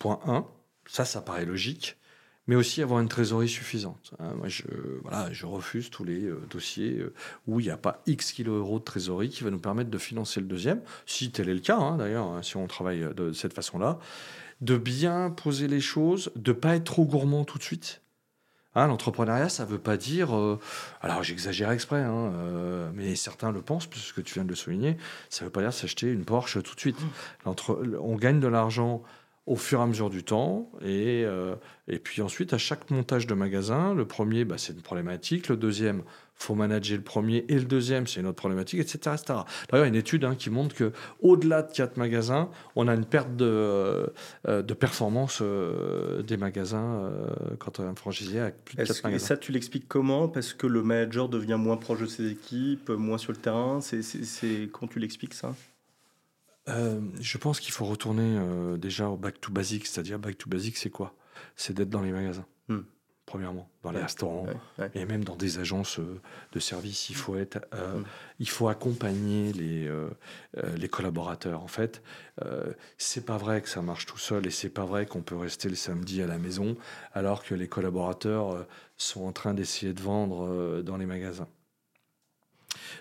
[0.00, 0.44] Point 1,
[0.86, 1.96] ça, ça paraît logique
[2.46, 4.14] mais aussi avoir une trésorerie suffisante.
[4.18, 4.34] Hein.
[4.36, 4.64] moi, je,
[5.02, 7.04] voilà, je refuse tous les euh, dossiers
[7.46, 9.98] où il n'y a pas X kilos euros de trésorerie qui va nous permettre de
[9.98, 13.32] financer le deuxième, si tel est le cas, hein, d'ailleurs, hein, si on travaille de
[13.32, 13.98] cette façon-là
[14.62, 18.00] de bien poser les choses, de pas être trop gourmand tout de suite.
[18.74, 20.34] L'entrepreneuriat, ça veut pas dire.
[20.34, 20.58] Euh,
[21.02, 24.96] alors, j'exagère exprès, euh, mais certains le pensent, puisque tu viens de le souligner.
[25.28, 26.96] Ça veut pas dire s'acheter une Porsche tout de suite.
[27.44, 27.50] Mmh.
[28.00, 29.02] on gagne de l'argent
[29.46, 30.70] au fur et à mesure du temps.
[30.82, 31.56] Et, euh,
[31.88, 35.48] et puis ensuite, à chaque montage de magasin, le premier, bah, c'est une problématique.
[35.48, 36.02] Le deuxième,
[36.34, 37.44] faut manager le premier.
[37.48, 38.98] Et le deuxième, c'est une autre problématique, etc.
[39.14, 39.24] etc.
[39.26, 42.50] D'ailleurs, il y a une étude hein, qui montre que au delà de quatre magasins,
[42.76, 43.44] on a une perte de,
[44.48, 47.10] euh, de performance euh, des magasins
[47.58, 49.24] quand on a un franchisé avec plus de quatre magasins.
[49.24, 50.28] Et ça, tu l'expliques comment?
[50.28, 53.80] Parce que le manager devient moins proche de ses équipes, moins sur le terrain.
[53.80, 55.52] C'est quand tu l'expliques ça?
[56.68, 60.48] Euh, je pense qu'il faut retourner euh, déjà au back to basic, c'est-à-dire back to
[60.48, 61.14] basic, c'est quoi?
[61.56, 62.82] C'est d'être dans les magasins, hmm.
[63.26, 64.46] premièrement, dans les restaurants
[64.94, 66.20] et même dans des agences euh,
[66.52, 67.10] de services.
[67.10, 68.04] Il faut être, hmm.
[68.38, 69.90] il faut accompagner les
[70.76, 71.62] les collaborateurs.
[71.62, 72.02] En fait,
[72.96, 75.68] c'est pas vrai que ça marche tout seul et c'est pas vrai qu'on peut rester
[75.68, 76.76] le samedi à la maison
[77.12, 81.48] alors que les collaborateurs sont en train d'essayer de vendre dans les magasins.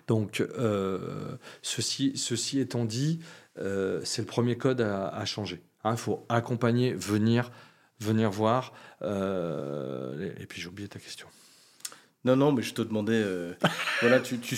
[0.07, 0.43] Donc,
[1.61, 3.19] ceci, ceci étant dit,
[3.59, 5.61] euh, c'est le premier code à, changer.
[5.83, 7.51] Il hein, faut accompagner, venir,
[7.99, 8.73] venir voir.
[9.01, 11.27] Euh, et, puis j'ai oublié ta question.
[12.23, 13.53] Non, non, mais je te demandais, euh,
[14.01, 14.55] voilà, tu, tu,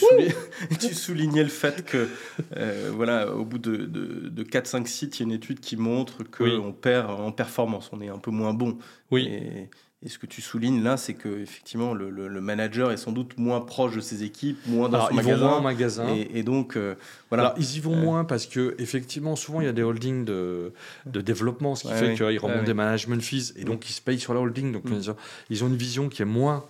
[0.93, 2.09] soulignais, le fait que,
[2.91, 6.73] voilà, au bout de, de, 4-5 sites, il y a une étude qui montre qu'on
[6.73, 8.77] perd en performance, on est un peu moins bon.
[9.11, 9.27] Oui.
[9.27, 9.69] Et
[10.09, 13.61] ce que tu soulignes là, c'est que effectivement le, le, manager est sans doute moins
[13.61, 15.37] proche de ses équipes, moins dans son ils magasin.
[15.37, 16.07] Vont moins en magasin.
[16.33, 16.95] Et, donc euh,
[17.29, 17.55] voilà.
[17.57, 18.01] ils y vont euh.
[18.01, 20.73] moins parce que effectivement souvent il y a des holdings de,
[21.05, 24.19] de développement, ce qui fait qu'ils remontent des management fees et donc ils se payent
[24.19, 24.73] sur la holding.
[24.73, 25.13] Donc mm.
[25.49, 26.65] ils ont une vision qui est moins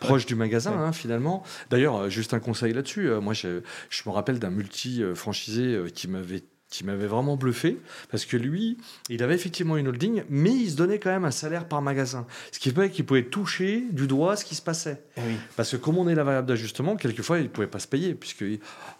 [0.00, 1.42] proche du magasin hein, finalement.
[1.70, 3.10] D'ailleurs, euh, juste un conseil là-dessus.
[3.20, 7.78] Moi, je, je me rappelle d'un multi franchisé qui m'avait qui m'avait vraiment bluffé,
[8.10, 8.76] parce que lui,
[9.08, 12.26] il avait effectivement une holding, mais il se donnait quand même un salaire par magasin.
[12.50, 15.02] Ce qui fait qu'il pouvait toucher du doigt ce qui se passait.
[15.16, 15.20] Eh
[15.56, 18.14] parce que comme on est la variable d'ajustement, quelquefois, il ne pouvait pas se payer,
[18.14, 18.44] puisque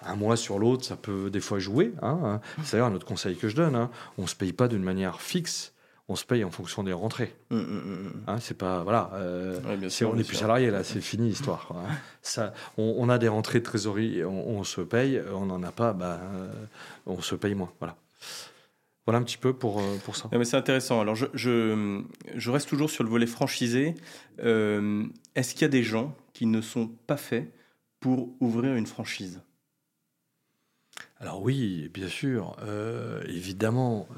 [0.03, 1.93] un mois sur l'autre, ça peut des fois jouer.
[2.03, 2.41] Hein.
[2.63, 3.75] C'est d'ailleurs notre conseil que je donne.
[3.75, 3.91] Hein.
[4.17, 5.73] On ne se paye pas d'une manière fixe
[6.09, 7.35] on se paye en fonction des rentrées.
[7.51, 9.11] Hum, hum, hum, hein, c'est pas voilà.
[9.15, 9.61] Euh,
[10.03, 11.73] on n'est plus salarié là, c'est fini l'histoire.
[11.75, 11.95] Hein.
[12.23, 15.21] Ça, on, a des rentrées de trésorerie, on, se paye.
[15.33, 16.53] On n'en a pas, bah, euh,
[17.07, 17.73] on se paye moins.
[17.81, 17.97] Voilà.
[19.05, 20.29] Voilà un petit peu pour, euh, pour ça.
[20.33, 21.01] mais c'est intéressant.
[21.01, 23.95] Alors, je, je, reste toujours sur le volet franchisé.
[24.39, 27.53] Est-ce qu'il y a des gens qui ne sont pas faits
[28.01, 29.41] pour ouvrir une franchise?
[31.19, 32.57] Alors oui, bien sûr,
[33.29, 34.09] évidemment.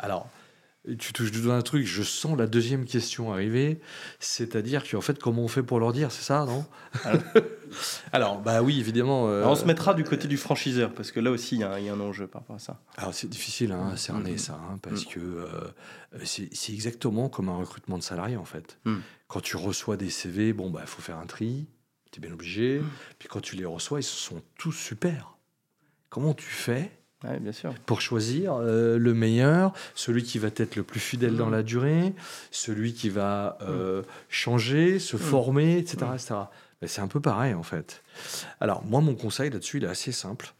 [0.00, 0.28] alors,
[0.98, 3.80] tu touches du doigt un truc, je sens la deuxième question arriver,
[4.20, 6.66] c'est-à-dire qu'en fait, comment on fait pour leur dire, c'est ça, non?
[8.12, 9.28] Alors, bah oui, évidemment.
[9.28, 11.72] Euh, on se mettra du côté du franchiseur, parce que là aussi, il y, a
[11.72, 12.80] un enjeu par rapport à ça.
[12.96, 14.38] Alors, c'est difficile hein, à cerner mm.
[14.38, 15.08] ça, hein, parce mm.
[15.08, 18.78] que euh, c'est exactement comme un recrutement de salariés, en fait.
[18.84, 18.96] Mm.
[19.26, 21.66] Quand tu reçois des CV, bon, bah, il faut faire un tri,
[22.12, 22.82] tu es bien obligé.
[23.18, 25.38] Puis quand tu les reçois, ils sont tous super.
[26.10, 26.92] Comment tu fais
[27.40, 27.74] bien sûr.
[27.86, 31.52] Pour choisir euh, le meilleur, celui qui va être le plus fidèle dans mm.
[31.52, 32.12] la durée,
[32.50, 34.04] celui qui va euh, mm.
[34.28, 35.20] changer, se mm.
[35.20, 35.96] former, etc.
[36.80, 38.02] Ben, c'est un peu pareil en fait.
[38.60, 40.54] Alors moi, mon conseil là-dessus, il est assez simple.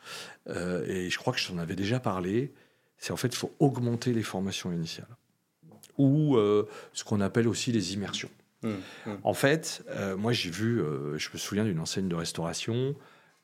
[0.48, 2.52] Euh, et je crois que je t'en avais déjà parlé.
[2.98, 5.08] C'est en fait, il faut augmenter les formations initiales.
[5.96, 6.36] Ou
[6.92, 8.30] ce qu'on appelle aussi les immersions.
[9.22, 9.84] En fait,
[10.18, 10.82] moi j'ai vu,
[11.16, 12.96] je me souviens d'une enseigne de restauration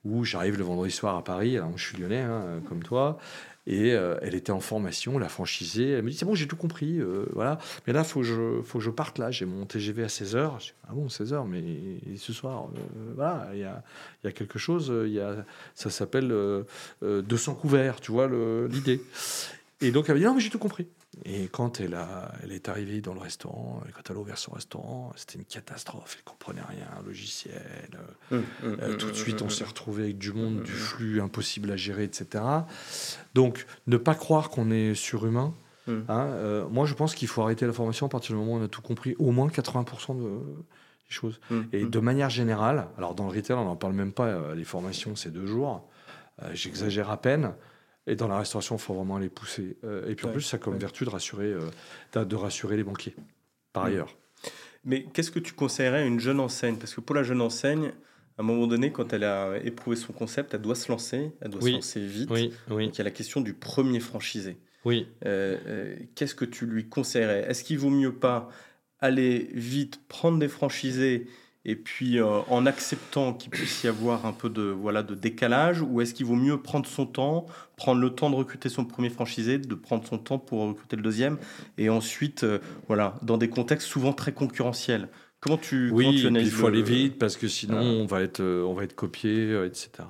[0.04, 3.18] où j'arrive le vendredi soir à Paris, alors je suis lyonnais, hein, comme toi,
[3.66, 5.90] et euh, elle était en formation, la franchisée.
[5.90, 6.98] Elle me dit C'est bon, j'ai tout compris.
[6.98, 7.58] Euh, voilà.
[7.86, 9.30] Mais là, faut, que je, faut que je parte là.
[9.30, 10.64] J'ai mon TGV à 16h.
[10.64, 13.82] Je ah bon, 16h, mais ce soir, euh, voilà, il y a,
[14.24, 14.92] y a, quelque chose.
[15.06, 16.34] Y a, ça s'appelle
[17.02, 18.28] 200 couverts, tu vois,
[18.68, 19.02] l'idée.
[19.80, 20.86] Et donc, elle me dit Non, mais j'ai tout compris.
[21.24, 24.52] Et quand elle, a, elle est arrivée dans le restaurant, quand elle a ouvert son
[24.52, 26.16] restaurant, c'était une catastrophe.
[26.16, 27.90] Elle comprenait rien, logiciel.
[28.30, 31.70] Hum, hum, hum, tout de suite, on s'est retrouvé avec du monde, du flux impossible
[31.72, 32.44] à gérer, etc.
[33.34, 35.52] Donc, ne pas croire qu'on est surhumain.
[35.88, 38.60] Hein, euh, moi, je pense qu'il faut arrêter la formation à partir du moment où
[38.60, 40.34] on a tout compris, au moins 80% de, des
[41.08, 41.40] choses.
[41.72, 44.64] Et de manière générale, alors dans le retail, on n'en parle même pas, euh, les
[44.64, 45.88] formations, c'est deux jours.
[46.42, 47.54] Euh, j'exagère à peine.
[48.10, 49.76] Et dans la restauration, il faut vraiment les pousser.
[49.84, 52.82] Euh, et puis en plus, ça a comme vertu de rassurer, euh, de rassurer les
[52.82, 53.14] banquiers,
[53.72, 53.86] par mm.
[53.86, 54.16] ailleurs.
[54.84, 56.76] Mais qu'est-ce que tu conseillerais à une jeune enseigne?
[56.76, 57.92] Parce que pour la jeune enseigne,
[58.36, 61.50] à un moment donné, quand elle a éprouvé son concept, elle doit se lancer, elle
[61.50, 62.30] doit se lancer vite.
[62.30, 62.86] Oui, oui.
[62.86, 64.56] Donc il y a la question du premier franchisé.
[64.84, 65.06] Oui.
[65.24, 67.48] Euh, qu'est-ce que tu lui conseillerais?
[67.48, 68.48] Est-ce qu'il vaut mieux pas
[68.98, 71.28] aller vite, prendre des franchisés
[71.64, 75.82] et puis euh, en acceptant qu'il puisse y avoir un peu de voilà de décalage
[75.82, 77.46] ou est-ce qu'il vaut mieux prendre son temps
[77.76, 81.02] prendre le temps de recruter son premier franchisé de prendre son temps pour recruter le
[81.02, 81.38] deuxième
[81.76, 85.08] et ensuite euh, voilà dans des contextes souvent très concurrentiels.
[85.40, 88.74] Comment tu oui il faut aller vite parce que sinon on va être euh, on
[88.74, 90.04] va être copié etc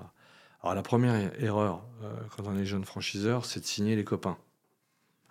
[0.62, 1.84] alors la première erreur
[2.36, 4.36] quand on est jeune franchiseur c'est de signer les copains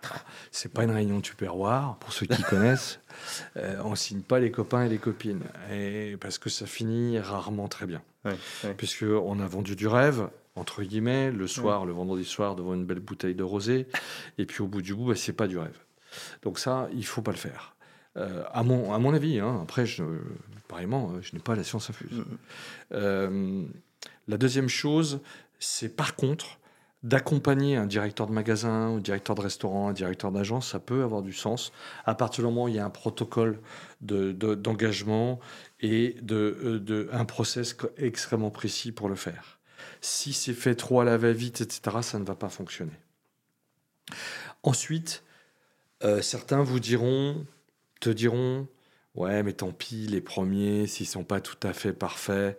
[0.50, 3.00] c'est pas une réunion de tupperware, pour ceux qui connaissent.
[3.56, 5.42] Euh, on signe pas les copains et les copines.
[5.70, 8.00] Et parce que ça finit rarement très bien.
[8.78, 12.86] Puisque on a vendu du rêve, entre guillemets, le soir, le vendredi soir, devant une
[12.86, 13.88] belle bouteille de rosé.
[14.38, 15.76] Et puis au bout du bout, bah, c'est pas du rêve.
[16.42, 17.74] Donc ça, il faut pas le faire.
[18.16, 19.60] Euh, à, mon, à mon avis, hein.
[19.62, 20.04] après, je,
[20.68, 22.20] pareillement, je n'ai pas la science infuse.
[22.20, 22.24] Mm-hmm.
[22.92, 23.64] Euh,
[24.28, 25.20] la deuxième chose,
[25.58, 26.59] c'est par contre
[27.02, 31.22] d'accompagner un directeur de magasin, un directeur de restaurant, un directeur d'agence, ça peut avoir
[31.22, 31.72] du sens
[32.04, 33.58] à partir du moment où il y a un protocole
[34.02, 35.40] d'engagement
[35.80, 39.58] et de, de, un process extrêmement précis pour le faire.
[40.02, 42.98] Si c'est fait trop à la va-vite, etc., ça ne va pas fonctionner.
[44.62, 45.22] Ensuite,
[46.02, 47.46] euh, certains vous diront,
[48.00, 48.68] te diront,
[49.14, 52.58] ouais, mais tant pis, les premiers, s'ils sont pas tout à fait parfaits,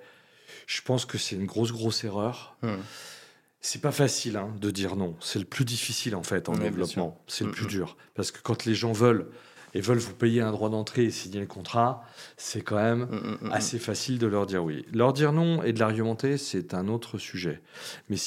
[0.65, 2.57] je pense que c'est une grosse, grosse erreur.
[2.63, 2.73] Mmh.
[3.61, 5.15] C'est pas facile hein, de dire non.
[5.19, 7.23] C'est le plus difficile en fait en développement.
[7.27, 7.95] C'est le plus dur.
[8.15, 9.27] Parce que quand les gens veulent
[9.73, 12.03] et veulent vous payer un droit d'entrée et signer le contrat,
[12.37, 14.83] c'est quand même assez facile de leur dire oui.
[14.91, 17.61] Leur dire non et de l'argumenter, c'est un autre sujet.
[18.09, 18.17] Mais,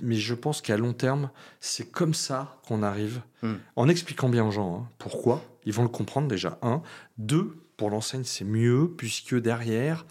[0.00, 3.54] mais je pense qu'à long terme, c'est comme ça qu'on arrive, mm.
[3.76, 5.44] en expliquant bien aux gens hein, pourquoi.
[5.66, 6.82] Ils vont le comprendre déjà, un.
[7.18, 10.06] Deux, pour l'enseigne, c'est mieux, puisque derrière,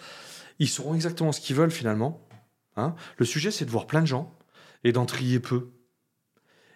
[0.59, 2.25] ils sauront exactement ce qu'ils veulent finalement.
[2.77, 2.95] Hein.
[3.17, 4.38] Le sujet, c'est de voir plein de gens
[4.83, 5.69] et d'en trier peu.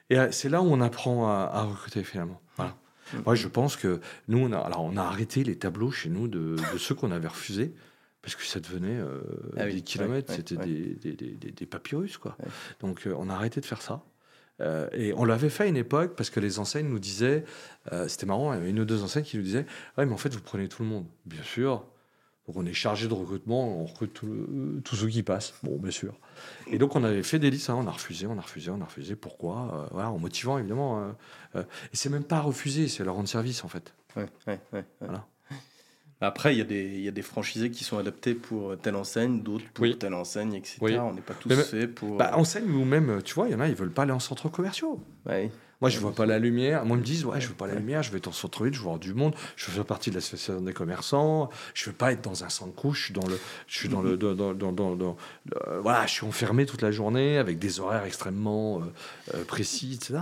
[0.09, 2.41] Et euh, c'est là où on apprend à, recruter finalement.
[2.57, 2.75] Voilà.
[3.13, 3.17] Mm.
[3.25, 6.27] Moi, je pense que nous, on a, alors on a arrêté les tableaux chez nous
[6.27, 7.73] de, ceux qu'on avait refusés
[8.21, 9.21] parce que ça devenait euh,
[9.57, 12.37] ah des kilomètres, c'était Des, des, des, des, papyrus, quoi.
[12.79, 14.03] Donc, euh, on a arrêté de faire ça.
[14.93, 17.43] et on l'avait fait à une époque parce que les enseignes nous disaient,
[18.07, 19.65] c'était marrant, il y avait une ou deux enseignes qui nous disaient,
[19.97, 21.05] ouais, mais en fait, vous prenez tout le monde.
[21.25, 21.85] Bien sûr,
[22.47, 24.19] donc on est chargé de recrutement, on recrute
[24.83, 26.13] tous ceux qui passent, bon bien sûr.
[26.67, 28.81] Et donc on avait fait des listes, hein, on a refusé, on a refusé, on
[28.81, 29.15] a refusé.
[29.15, 29.71] Pourquoi?
[29.73, 30.99] Euh, voilà, En motivant évidemment.
[30.99, 31.11] Euh,
[31.55, 33.93] euh, et c'est même pas refuser, c'est leur rendre service en fait.
[34.17, 35.25] Ouais, ouais, ouais, voilà.
[36.19, 39.41] Après, il y, a des, y a des franchisés qui sont adaptés pour telle enseigne,
[39.41, 40.77] d'autres pour telle enseigne, etc.
[41.01, 42.15] On n'est pas tous faits pour.
[42.15, 44.19] Bah, enseigne ou même, tu vois, il y en a, ils veulent pas aller en
[44.19, 45.03] centre commerciaux.
[45.25, 45.51] Ouais.
[45.83, 46.85] Moi, je vois pas la lumière.
[46.85, 48.73] Moi, ils me disent, ouais, je veux pas la lumière, je vais être en centre-ville,
[48.73, 51.91] je veux voir du monde, je veux faire partie de l'association des commerçants, je veux
[51.91, 54.53] pas être dans un centre couche, je suis dans le, je suis dans le, dans,
[54.53, 55.17] dans, dans,
[55.81, 60.21] voilà, je suis enfermé toute la journée avec des horaires extrêmement euh, euh, précis, etc.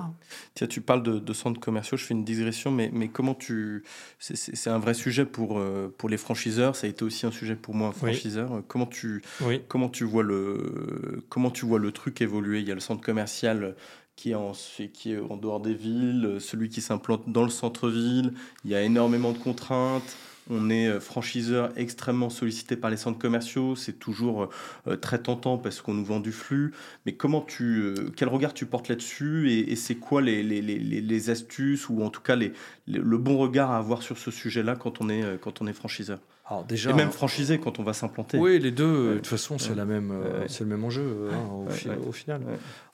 [0.55, 3.83] Tiens, tu parles de, de, centres commerciaux, je fais une digression, mais, mais comment tu,
[4.17, 7.55] c'est un vrai sujet pour, euh, pour les franchiseurs, ça a été aussi un sujet
[7.55, 8.63] pour moi, franchiseur.
[8.67, 9.21] Comment tu,
[9.67, 12.61] comment tu vois le, comment tu vois le truc évoluer?
[12.61, 13.75] Il y a le centre commercial
[14.21, 14.51] qui est, en,
[14.93, 18.33] qui en dehors des villes, celui qui s'implante dans le centre-ville.
[18.63, 20.15] Il y a énormément de contraintes.
[20.49, 23.75] On est euh, franchiseur extrêmement sollicité par les centres commerciaux.
[23.75, 24.49] C'est toujours
[24.87, 26.73] euh, très tentant parce qu'on nous vend du flux.
[27.05, 30.79] Mais comment tu, euh, quel regard tu portes là-dessus et, c'est quoi les, les, les,
[30.79, 32.53] les, astuces ou en tout cas les,
[32.87, 36.19] le bon regard à avoir sur ce sujet-là quand on est, quand on est franchiseur?
[36.45, 38.37] Alors déjà, et même franchisé quand on va s'implanter.
[38.37, 40.13] Oui, les deux, de toute façon, c'est la même,
[40.47, 41.65] c'est le même enjeu hein,
[42.05, 42.41] au, final.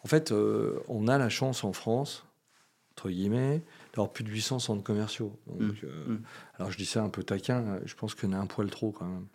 [0.03, 0.33] En fait,
[0.87, 2.25] on a la chance en France,
[2.93, 3.63] entre guillemets,
[3.97, 5.37] d'avoir plus de 800 centres commerciaux.
[5.47, 6.13] Donc, mm.
[6.13, 6.21] Mm.
[6.59, 9.05] Alors je dis ça un peu taquin, je pense qu'on a un poil trop quand
[9.05, 9.27] même.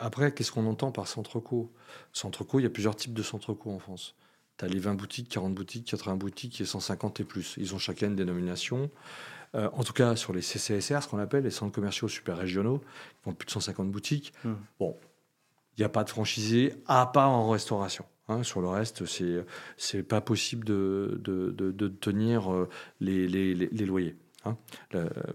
[0.00, 1.72] après, qu'est-ce qu'on entend par centre co?
[2.12, 4.14] Centre co, il y a plusieurs types de centre co en France.
[4.58, 7.54] Tu as les 20 boutiques, 40 boutiques, 80 boutiques et 150 et plus.
[7.58, 8.90] Ils ont chacun une dénomination.
[9.54, 12.78] Euh, en tout cas, sur les CCSR, ce qu'on appelle les centres commerciaux super régionaux,
[13.22, 14.54] qui ont plus de 150 boutiques, hmm.
[14.78, 14.96] bon,
[15.76, 18.04] il n'y a pas de franchisé, à part en restauration.
[18.28, 18.42] Hein.
[18.42, 19.44] sur le reste, c'est
[19.76, 22.68] c'est pas possible de, de, de, tenir euh,
[23.00, 24.16] les, les, les loyers.
[24.44, 24.56] Hein.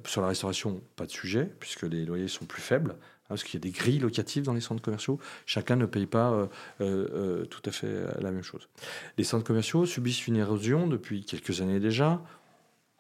[0.06, 3.56] sur la restauration, pas de sujet, puisque les loyers sont plus faibles, hein, parce qu'il
[3.56, 5.20] y a des grilles locatives dans les centres commerciaux.
[5.46, 6.48] Chacun ne paye pas
[6.80, 8.70] euh, tout à fait la même chose.
[9.18, 12.22] Les centres commerciaux subissent une érosion depuis quelques années déjà.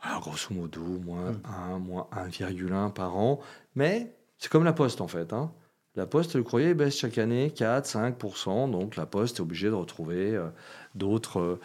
[0.01, 1.83] Alors, grosso modo, moins 1, hmm.
[1.83, 3.39] moins 1,1 par an.
[3.75, 5.31] Mais c'est comme la poste, en fait.
[5.31, 5.51] Hein.
[5.95, 8.71] La poste, le courrier baisse chaque année 4, 5%.
[8.71, 10.47] Donc, la poste est obligée de retrouver euh,
[10.95, 11.59] d'autres, euh,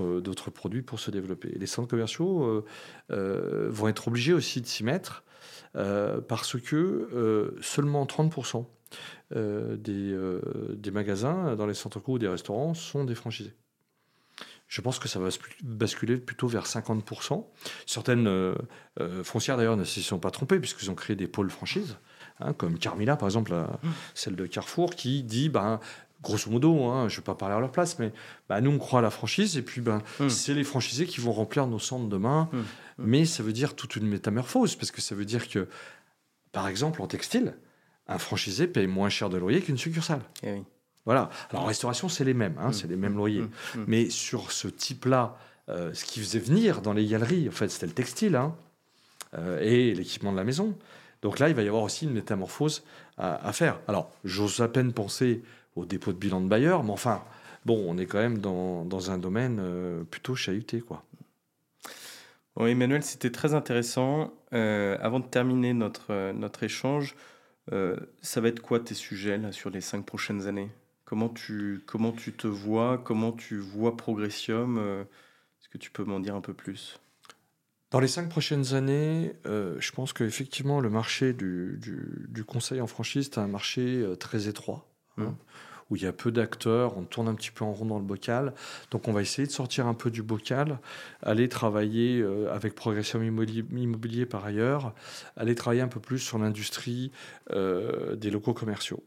[0.00, 1.48] euh, d'autres produits pour se développer.
[1.48, 2.64] les centres commerciaux
[3.08, 5.24] vont être obligés aussi de s'y mettre
[5.72, 8.66] parce que seulement 30%
[9.34, 10.38] des,
[10.76, 13.54] des magasins dans les centres co ou des restaurants sont des franchisés.
[14.74, 15.28] Je pense que ça va
[15.62, 17.46] basculer plutôt vers 50%.
[17.86, 18.54] Certaines euh,
[19.22, 21.96] foncières, d'ailleurs, ne s'y sont pas trompées, puisqu'ils ont créé des pôles franchises,
[22.40, 23.88] hein, comme Carmila, par exemple, mmh.
[24.14, 25.80] celle de Carrefour, qui dit, ben,
[26.22, 28.12] grosso modo, hein, je ne vais pas parler à leur place, mais
[28.48, 30.28] ben, nous, on croit à la franchise, et puis ben, mmh.
[30.28, 32.48] c'est les franchisés qui vont remplir nos centres demain.
[32.52, 32.58] Mmh.
[32.98, 35.68] Mais ça veut dire toute une métamorphose, parce que ça veut dire que,
[36.52, 37.54] par exemple, en textile,
[38.06, 40.20] un franchisé paye moins cher de loyer qu'une succursale.
[40.42, 40.62] Eh oui.
[41.06, 41.30] Voilà.
[41.50, 43.44] Alors, en restauration, c'est les mêmes, hein, c'est les mêmes loyers.
[43.86, 45.36] Mais sur ce type-là,
[45.68, 48.54] euh, ce qui faisait venir dans les galeries, en fait, c'était le textile hein,
[49.36, 50.76] euh, et l'équipement de la maison.
[51.24, 52.84] Donc là, il va y avoir aussi une métamorphose
[53.18, 53.80] à, faire.
[53.88, 55.42] Alors, j'ose à peine penser
[55.74, 57.24] au dépôt de bilan de bailleur, mais enfin,
[57.64, 61.02] bon, on est quand même dans, dans un domaine euh, plutôt chahuté, quoi.
[62.60, 64.32] Emmanuel, c'était très intéressant.
[64.52, 67.16] avant de terminer notre, notre échange,
[67.72, 70.70] ça va être quoi tes sujets sur les cinq prochaines années?
[71.04, 72.98] Comment tu, comment tu te vois?
[72.98, 74.78] Comment tu vois Progressium?
[74.78, 76.98] Euh, Est-ce que tu peux m'en dire un peu plus?
[77.94, 81.78] Dans les cinq prochaines années, euh, je pense qu'effectivement, le marché du,
[82.28, 84.84] du, conseil en franchise, c'est un marché euh, très étroit.
[85.16, 85.34] Hein, mmh.
[85.90, 88.04] où il y a peu d'acteurs, on tourne un petit peu en rond dans le
[88.04, 88.52] bocal.
[88.90, 90.80] Donc on va essayer de sortir un peu du bocal,
[91.22, 94.92] aller travailler avec Progressium Immobilier, par ailleurs,
[95.36, 97.12] aller travailler un peu plus sur l'industrie
[97.54, 99.04] des locaux commerciaux.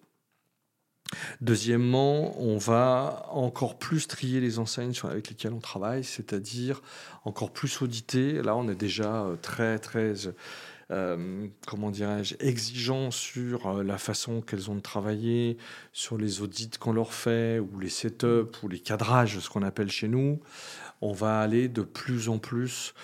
[1.41, 6.82] Deuxièmement, on va encore plus trier les enseignes avec lesquelles on travaille, c'est-à-dire
[7.26, 8.41] encore plus auditer.
[8.41, 10.13] Là, on est déjà euh, très, très,
[10.91, 15.58] euh, comment dirais-je, exigeant sur euh, la façon qu'elles ont de travailler,
[15.93, 19.91] sur les audits qu'on leur fait, ou les setups, ou les cadrages, ce qu'on appelle
[19.91, 20.39] chez nous.
[21.02, 22.96] On va aller de plus en plus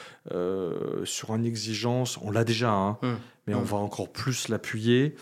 [1.03, 3.07] sur une exigence, on l'a déjà, hein, mmh.
[3.45, 3.65] mais on mmh.
[3.65, 5.15] va encore plus l'appuyer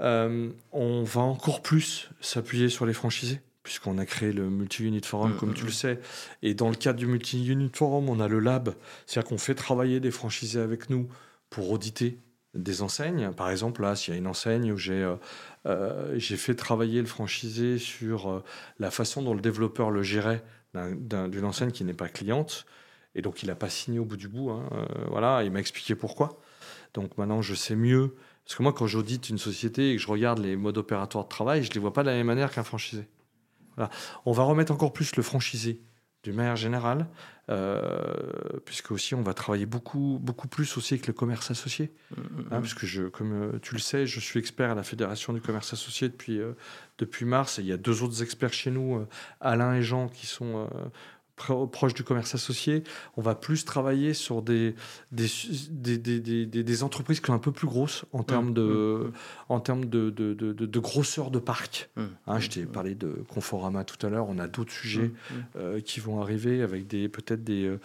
[0.00, 5.34] euh, on va encore plus s'appuyer sur les franchisés puisqu'on a créé le multi-unit forum,
[5.34, 6.00] mm, comme mm, tu le sais.
[6.42, 8.74] Et dans le cadre du multi-unit forum, on a le lab,
[9.06, 11.08] c'est-à-dire qu'on fait travailler des franchisés avec nous
[11.50, 12.18] pour auditer
[12.54, 13.30] des enseignes.
[13.32, 15.16] Par exemple, là, s'il y a une enseigne où j'ai euh,
[15.66, 18.42] euh, fait travailler le franchisé sur
[18.78, 20.42] la façon dont le développeur le gérait
[20.74, 22.64] d'une enseigne qui n'est pas cliente,
[23.14, 24.50] et donc il n'a pas signé au bout du bout.
[24.50, 24.68] Hein,
[25.08, 26.40] voilà, il m'a expliqué pourquoi.
[26.94, 28.14] Donc maintenant, je sais mieux
[28.50, 31.28] parce que moi, quand j'audite une société et que je regarde les modes opératoires de
[31.28, 33.06] travail, je ne les vois pas de la même manière qu'un franchisé.
[33.76, 33.92] Voilà.
[34.26, 35.80] On va remettre encore plus le franchisé
[36.24, 37.06] d'une manière générale,
[37.48, 38.12] euh,
[38.64, 41.92] puisque aussi on va travailler beaucoup, beaucoup plus aussi avec le commerce associé.
[42.10, 42.62] Mmh, hein, mmh.
[42.62, 45.72] puisque je, comme euh, tu le sais, je suis expert à la Fédération du commerce
[45.72, 46.54] associé depuis, euh,
[46.98, 49.06] depuis mars, et il y a deux autres experts chez nous,
[49.40, 50.68] Alain et Jean, qui sont
[51.70, 52.82] proche du commerce associé.
[53.16, 54.74] On va plus travailler sur des,
[55.12, 55.28] des,
[55.70, 59.12] des, des, entreprises qui sont un peu plus grosses en termes de, mmh, mmh.
[59.48, 61.90] En termes de, de, de, grosseur de parc.
[61.96, 64.28] Mmh, hein, je t'ai parlé de Conforama tout à l'heure.
[64.28, 65.10] On a d'autres sujets
[65.56, 67.80] euh, qui vont arriver avec des peut-être des, euh,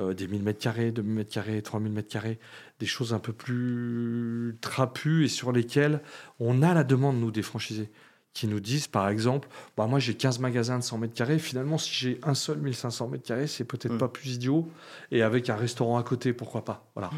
[0.00, 2.38] euh, des 1000 mètres carrés, 2000 mètres carrés, 3000 mètres carrés,
[2.78, 6.00] des choses un peu plus trapues et sur lesquelles
[6.38, 7.90] on a la demande, nous, des franchisés
[8.38, 11.78] qui nous disent, par exemple, bah, moi j'ai 15 magasins de 100 mètres carrés, finalement
[11.78, 13.98] si j'ai un seul 1500 mètres carrés, c'est peut-être mm.
[13.98, 14.68] pas plus idiot,
[15.10, 16.88] et avec un restaurant à côté, pourquoi pas?
[16.94, 17.10] Voilà,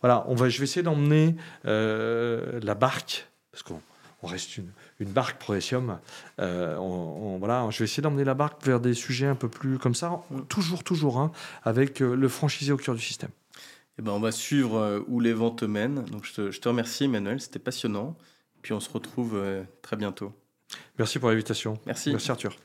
[0.00, 1.34] voilà on va, je vais essayer d'emmener
[1.66, 3.80] euh, la barque, parce qu'on
[4.22, 4.70] on reste une,
[5.00, 5.98] une barque Progressium,
[6.38, 9.78] euh, on, voilà, je vais essayer d'emmener la barque vers des sujets un peu plus
[9.78, 10.42] comme ça, mm.
[10.42, 11.32] toujours, toujours, hein,
[11.64, 13.30] avec euh, le franchisé au cœur du système.
[13.98, 16.04] Eh ben, on va suivre où les ventes mènent.
[16.04, 18.16] Donc, je te, je te remercie, Emmanuel, c'était passionnant.
[18.62, 19.38] Puis on se retrouve
[19.82, 20.32] très bientôt.
[20.98, 21.78] Merci pour l'invitation.
[21.86, 22.10] Merci.
[22.10, 22.56] Merci Arthur.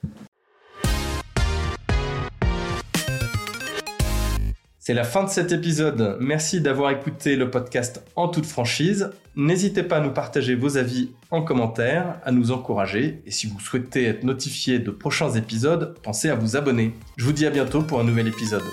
[4.87, 6.17] C'est la fin de cet épisode.
[6.21, 9.09] Merci d'avoir écouté le podcast en toute franchise.
[9.35, 13.21] N'hésitez pas à nous partager vos avis en commentaire, à nous encourager.
[13.25, 16.93] Et si vous souhaitez être notifié de prochains épisodes, pensez à vous abonner.
[17.17, 18.63] Je vous dis à bientôt pour un nouvel épisode.